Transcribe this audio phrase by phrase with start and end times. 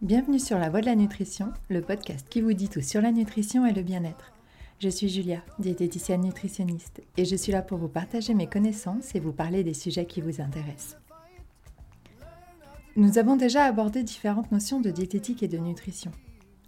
[0.00, 3.10] Bienvenue sur La Voie de la Nutrition, le podcast qui vous dit tout sur la
[3.10, 4.32] nutrition et le bien-être.
[4.78, 9.20] Je suis Julia, diététicienne nutritionniste, et je suis là pour vous partager mes connaissances et
[9.20, 10.96] vous parler des sujets qui vous intéressent.
[12.94, 16.12] Nous avons déjà abordé différentes notions de diététique et de nutrition,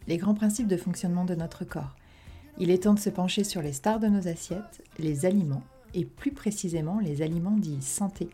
[0.08, 1.94] les grands principes de fonctionnement de notre corps.
[2.58, 5.62] Il est temps de se pencher sur les stars de nos assiettes, les aliments,
[5.94, 8.28] et plus précisément les aliments dits santé,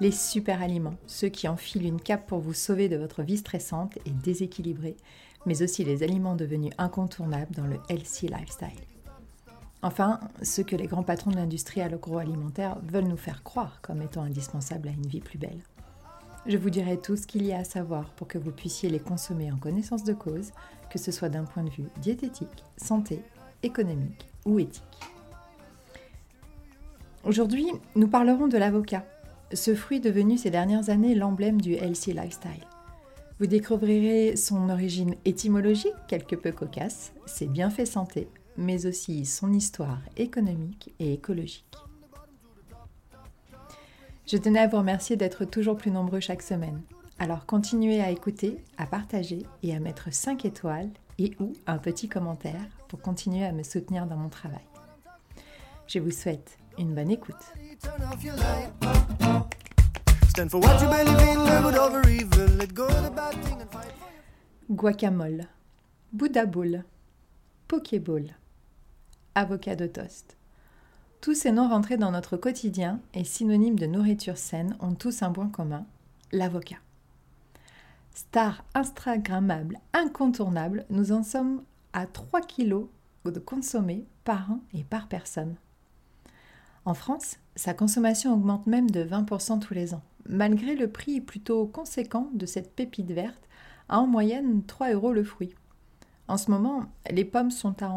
[0.00, 3.98] les super aliments, ceux qui enfilent une cape pour vous sauver de votre vie stressante
[4.06, 4.96] et déséquilibrée,
[5.46, 8.86] mais aussi les aliments devenus incontournables dans le healthy lifestyle.
[9.82, 14.22] Enfin, ceux que les grands patrons de l'industrie agroalimentaire veulent nous faire croire comme étant
[14.22, 15.62] indispensables à une vie plus belle.
[16.46, 18.98] Je vous dirai tout ce qu'il y a à savoir pour que vous puissiez les
[19.00, 20.52] consommer en connaissance de cause,
[20.90, 23.22] que ce soit d'un point de vue diététique, santé,
[23.62, 24.82] économique ou éthique.
[27.24, 29.04] Aujourd'hui, nous parlerons de l'avocat,
[29.52, 32.66] ce fruit devenu ces dernières années l'emblème du healthy lifestyle.
[33.38, 40.00] Vous découvrirez son origine étymologique quelque peu cocasse, ses bienfaits santé, mais aussi son histoire
[40.16, 41.64] économique et écologique.
[44.26, 46.82] Je tenais à vous remercier d'être toujours plus nombreux chaque semaine.
[47.18, 52.08] Alors continuez à écouter, à partager et à mettre 5 étoiles et ou un petit
[52.08, 54.64] commentaire pour continuer à me soutenir dans mon travail.
[55.86, 57.36] Je vous souhaite une bonne écoute.
[64.70, 65.46] Guacamole,
[66.12, 66.84] Buddha Bowl,
[67.68, 68.34] Pokéball,
[69.34, 70.36] avocado toast.
[71.20, 75.32] Tous ces noms rentrés dans notre quotidien et synonymes de nourriture saine ont tous un
[75.32, 75.84] point commun,
[76.32, 76.78] l'avocat.
[78.14, 82.86] Star Instagrammable incontournable, nous en sommes à 3 kilos
[83.26, 85.56] de consommés par an et par personne.
[86.84, 91.66] En France, sa consommation augmente même de 20% tous les ans, malgré le prix plutôt
[91.66, 93.48] conséquent de cette pépite verte,
[93.88, 95.54] à en moyenne 3 euros le fruit.
[96.28, 97.90] En ce moment, les pommes sont à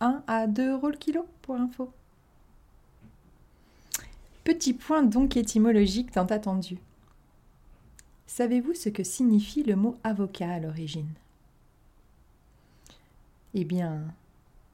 [0.00, 1.92] 1 à 2 euros le kilo, pour info.
[4.44, 6.78] Petit point donc étymologique tant attendu.
[8.26, 11.10] Savez-vous ce que signifie le mot avocat à l'origine?
[13.54, 14.02] Eh bien,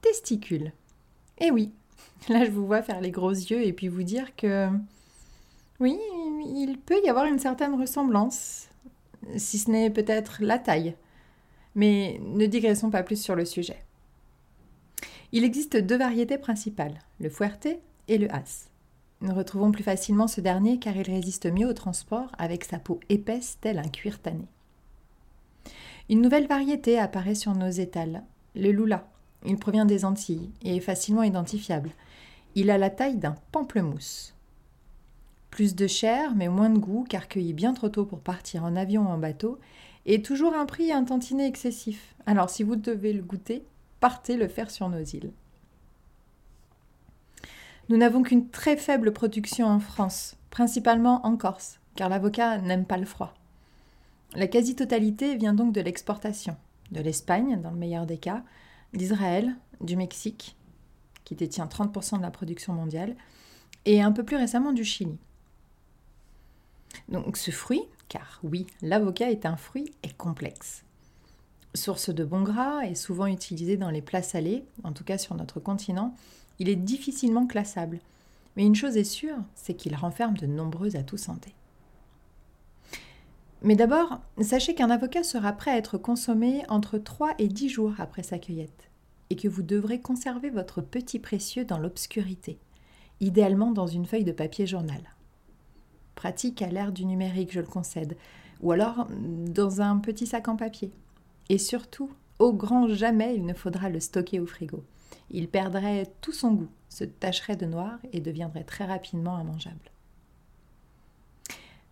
[0.00, 0.72] testicule.
[1.38, 1.72] Eh oui,
[2.28, 4.68] Là, je vous vois faire les gros yeux et puis vous dire que
[5.80, 5.98] oui,
[6.46, 8.68] il peut y avoir une certaine ressemblance,
[9.36, 10.96] si ce n'est peut-être la taille.
[11.74, 13.84] Mais ne digressons pas plus sur le sujet.
[15.30, 17.68] Il existe deux variétés principales, le fuerte
[18.08, 18.70] et le as.
[19.20, 22.98] Nous retrouvons plus facilement ce dernier car il résiste mieux au transport avec sa peau
[23.08, 24.46] épaisse telle un cuir tanné.
[26.08, 28.22] Une nouvelle variété apparaît sur nos étals,
[28.54, 29.06] le lula.
[29.46, 31.90] Il provient des Antilles et est facilement identifiable.
[32.54, 34.34] Il a la taille d'un pamplemousse.
[35.50, 38.76] Plus de chair, mais moins de goût, car cueilli bien trop tôt pour partir en
[38.76, 39.58] avion ou en bateau,
[40.06, 42.14] et toujours un prix un tantinet excessif.
[42.26, 43.64] Alors si vous devez le goûter,
[44.00, 45.32] partez le faire sur nos îles.
[47.88, 52.98] Nous n'avons qu'une très faible production en France, principalement en Corse, car l'avocat n'aime pas
[52.98, 53.34] le froid.
[54.34, 56.56] La quasi-totalité vient donc de l'exportation,
[56.92, 58.42] de l'Espagne dans le meilleur des cas,
[58.92, 60.56] d'Israël, du Mexique,
[61.24, 63.14] qui détient 30% de la production mondiale,
[63.84, 65.16] et un peu plus récemment du Chili.
[67.08, 70.84] Donc ce fruit, car oui, l'avocat est un fruit, est complexe.
[71.74, 75.34] Source de bons gras et souvent utilisé dans les plats salés, en tout cas sur
[75.34, 76.14] notre continent,
[76.58, 78.00] il est difficilement classable.
[78.56, 81.54] Mais une chose est sûre, c'est qu'il renferme de nombreux atouts santé.
[83.62, 87.94] Mais d'abord, sachez qu'un avocat sera prêt à être consommé entre 3 et 10 jours
[87.98, 88.90] après sa cueillette
[89.30, 92.58] et que vous devrez conserver votre petit précieux dans l'obscurité,
[93.20, 95.00] idéalement dans une feuille de papier journal.
[96.14, 98.16] Pratique à l'ère du numérique, je le concède,
[98.60, 100.92] ou alors dans un petit sac en papier.
[101.48, 104.84] Et surtout, au grand jamais, il ne faudra le stocker au frigo.
[105.30, 109.90] Il perdrait tout son goût, se tacherait de noir et deviendrait très rapidement immangeable.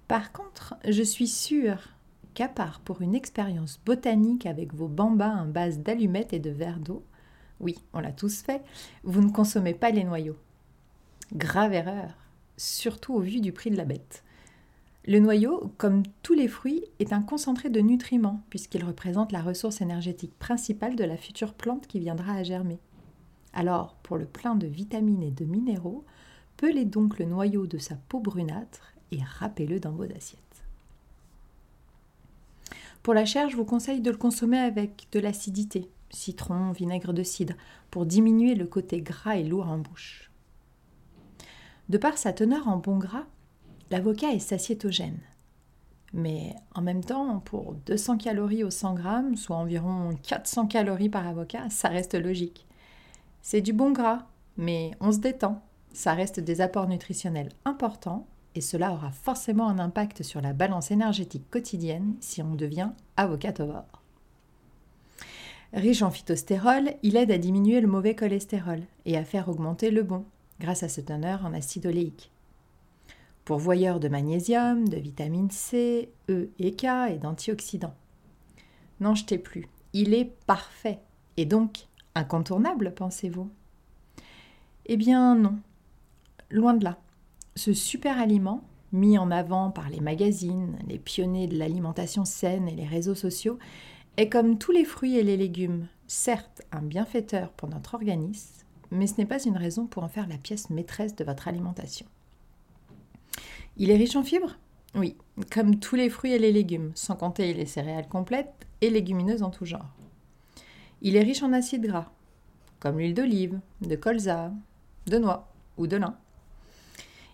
[0.08, 1.88] Par contre, je suis sûre
[2.34, 6.78] qu'à part pour une expérience botanique avec vos bambas en base d'allumettes et de verre
[6.78, 7.02] d'eau,
[7.58, 8.62] oui, on l'a tous fait,
[9.02, 10.36] vous ne consommez pas les noyaux.
[11.32, 12.14] Grave erreur,
[12.56, 14.22] surtout au vu du prix de la bête.
[15.06, 19.80] Le noyau, comme tous les fruits, est un concentré de nutriments, puisqu'il représente la ressource
[19.80, 22.78] énergétique principale de la future plante qui viendra à germer.
[23.52, 26.04] Alors, pour le plein de vitamines et de minéraux,
[26.56, 30.40] pelez donc le noyau de sa peau brunâtre et râpez-le dans vos assiettes.
[33.02, 37.22] Pour la chair, je vous conseille de le consommer avec de l'acidité, citron, vinaigre de
[37.22, 37.54] cidre,
[37.90, 40.30] pour diminuer le côté gras et lourd en bouche.
[41.88, 43.26] De par sa teneur en bon gras,
[43.90, 45.20] l'avocat est satiétogène.
[46.12, 51.26] Mais en même temps, pour 200 calories au 100 grammes, soit environ 400 calories par
[51.26, 52.66] avocat, ça reste logique.
[53.40, 54.26] C'est du bon gras,
[54.56, 55.62] mais on se détend.
[55.92, 58.26] Ça reste des apports nutritionnels importants
[58.56, 64.02] et cela aura forcément un impact sur la balance énergétique quotidienne si on devient avocatavore.
[65.72, 70.02] Riche en phytostérol, il aide à diminuer le mauvais cholestérol et à faire augmenter le
[70.02, 70.24] bon,
[70.60, 72.30] grâce à ce teneur en acide oléique.
[73.44, 77.94] Pourvoyeur de magnésium, de vitamine C, E et K et d'antioxydants.
[79.00, 81.00] N'en jetez plus, il est parfait
[81.36, 83.50] et donc incontournable, pensez-vous?
[84.86, 85.58] Eh bien non,
[86.50, 86.98] loin de là.
[87.56, 88.62] Ce super aliment,
[88.92, 93.58] mis en avant par les magazines, les pionniers de l'alimentation saine et les réseaux sociaux,
[94.18, 99.06] est comme tous les fruits et les légumes, certes un bienfaiteur pour notre organisme, mais
[99.06, 102.06] ce n'est pas une raison pour en faire la pièce maîtresse de votre alimentation.
[103.78, 104.58] Il est riche en fibres?
[104.94, 105.16] Oui,
[105.50, 109.50] comme tous les fruits et les légumes, sans compter les céréales complètes et légumineuses en
[109.50, 109.94] tout genre.
[111.00, 112.10] Il est riche en acides gras,
[112.80, 114.52] comme l'huile d'olive, de colza,
[115.06, 116.18] de noix ou de lin.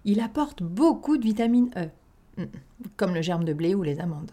[0.04, 1.88] Il apporte beaucoup de vitamine E,
[2.40, 2.46] mm,
[2.96, 4.32] comme le germe de blé ou les amandes.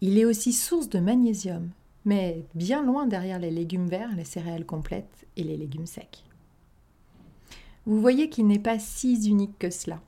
[0.00, 1.70] Il est aussi source de magnésium,
[2.04, 6.24] mais bien loin derrière les légumes verts, les céréales complètes et les légumes secs.
[7.86, 10.00] Vous voyez qu'il n'est pas si unique que cela.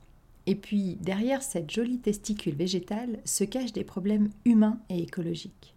[0.45, 5.75] Et puis, derrière cette jolie testicule végétale se cachent des problèmes humains et écologiques.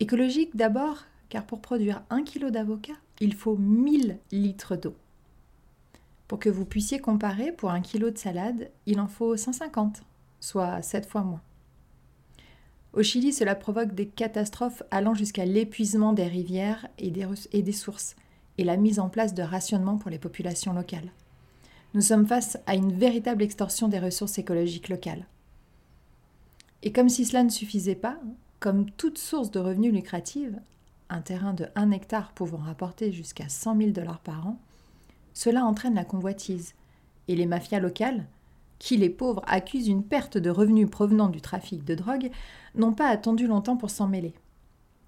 [0.00, 4.94] Écologique d'abord, car pour produire un kilo d'avocat, il faut 1000 litres d'eau.
[6.34, 10.02] Pour que vous puissiez comparer, pour un kilo de salade, il en faut 150,
[10.40, 11.40] soit 7 fois moins.
[12.92, 18.16] Au Chili, cela provoque des catastrophes allant jusqu'à l'épuisement des rivières et des, sources,
[18.58, 21.12] et la mise en place de rationnements pour les populations locales.
[21.94, 25.28] Nous sommes face à une véritable extorsion des ressources écologiques locales.
[26.82, 28.18] Et comme si cela ne suffisait pas,
[28.58, 30.58] comme toute source de revenus lucrative,
[31.10, 34.58] un terrain de 1 hectare pouvant rapporter jusqu'à 100 000 dollars par an,
[35.34, 36.74] cela entraîne la convoitise.
[37.28, 38.24] Et les mafias locales,
[38.78, 42.30] qui les pauvres accusent une perte de revenus provenant du trafic de drogue,
[42.74, 44.34] n'ont pas attendu longtemps pour s'en mêler.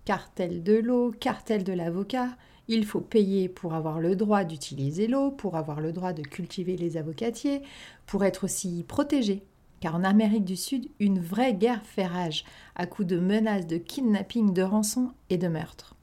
[0.04, 2.36] Cartel de l'eau, cartel de l'avocat,
[2.68, 6.76] il faut payer pour avoir le droit d'utiliser l'eau, pour avoir le droit de cultiver
[6.76, 7.62] les avocatiers,
[8.06, 9.42] pour être aussi protégé.
[9.80, 12.44] Car en Amérique du Sud, une vraie guerre fait rage,
[12.76, 15.95] à coups de menaces, de kidnapping, de rançon et de meurtres.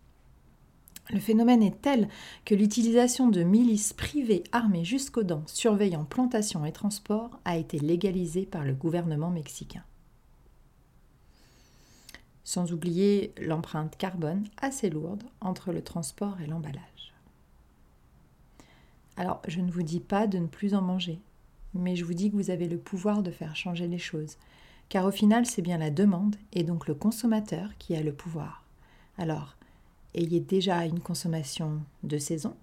[1.10, 2.08] Le phénomène est tel
[2.46, 8.46] que l'utilisation de milices privées armées jusqu'aux dents surveillant plantations et transports a été légalisée
[8.46, 9.84] par le gouvernement mexicain.
[12.46, 17.14] Sans oublier l'empreinte carbone assez lourde entre le transport et l'emballage.
[19.16, 21.20] Alors, je ne vous dis pas de ne plus en manger,
[21.74, 24.38] mais je vous dis que vous avez le pouvoir de faire changer les choses,
[24.90, 28.64] car au final, c'est bien la demande et donc le consommateur qui a le pouvoir.
[29.18, 29.56] Alors,
[30.14, 32.56] ayez déjà une consommation de saison.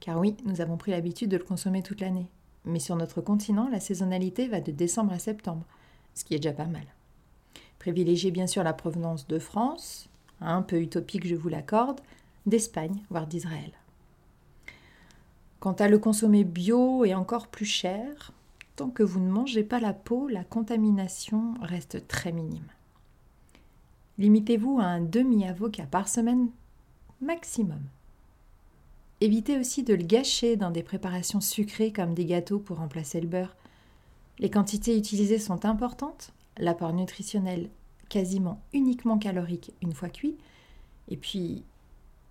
[0.00, 2.28] Car oui, nous avons pris l'habitude de le consommer toute l'année.
[2.64, 5.66] Mais sur notre continent, la saisonnalité va de décembre à septembre,
[6.14, 6.86] ce qui est déjà pas mal.
[7.78, 10.08] Privilégiez bien sûr la provenance de France,
[10.40, 12.00] un peu utopique je vous l'accorde,
[12.46, 13.72] d'Espagne, voire d'Israël.
[15.60, 18.32] Quant à le consommer bio et encore plus cher,
[18.76, 22.68] tant que vous ne mangez pas la peau, la contamination reste très minime.
[24.18, 26.48] Limitez-vous à un demi-avocat par semaine
[27.20, 27.80] maximum.
[29.20, 33.26] Évitez aussi de le gâcher dans des préparations sucrées comme des gâteaux pour remplacer le
[33.26, 33.56] beurre.
[34.38, 37.70] Les quantités utilisées sont importantes, l'apport nutritionnel
[38.08, 40.36] quasiment uniquement calorique une fois cuit,
[41.08, 41.64] et puis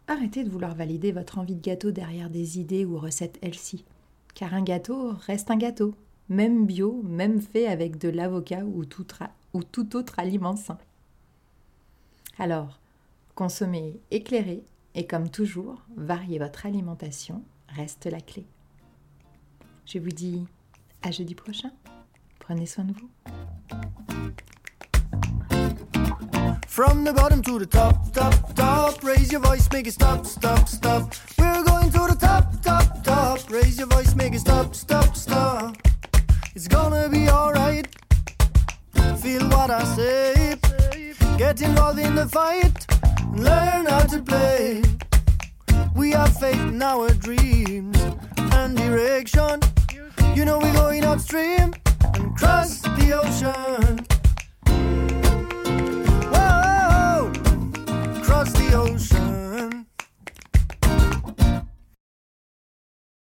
[0.08, 3.84] arrêtez de vouloir valider votre envie de gâteau derrière des idées ou recettes healthy,
[4.36, 5.96] car un gâteau reste un gâteau,
[6.30, 8.84] même bio, même fait avec de l'avocat ou
[9.54, 10.78] ou tout autre aliment sain.
[12.40, 12.80] Alors,
[13.36, 14.64] consommez éclairé
[14.96, 18.46] et comme toujours, variez votre alimentation reste la clé.
[19.86, 20.48] Je vous dis
[21.02, 21.72] à jeudi prochain.
[22.40, 23.10] Prenez soin de vous.
[26.68, 29.04] From the bottom to the top, top, top.
[29.04, 31.14] Raise your voice, make it stop, stop, stop.
[31.38, 33.40] We're going to the top, top, top.
[33.50, 35.76] Raise your voice, make it stop, stop, stop.
[36.56, 37.88] It's gonna be alright.
[39.22, 40.43] Feel what I say.
[41.38, 42.86] Get involved in the fight,
[43.34, 44.82] learn how to play.
[45.96, 47.98] We have faith in our dreams
[48.38, 49.60] and direction.
[50.36, 51.74] You know we're going upstream
[52.14, 53.54] and cross the ocean.
[53.54, 54.03] Cross the ocean.